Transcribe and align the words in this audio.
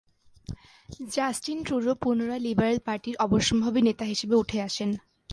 Justin 1.15 1.59
Trudeau 1.63 1.93
পুনরায় 1.95 2.39
liberal 2.39 2.79
পার্টির 2.85 3.15
অবশ্যম্ভাবী 3.17 3.81
নেতা 3.81 4.05
হিসেবে 4.05 4.35
উঠে 4.35 4.57
আসেন। 4.61 4.89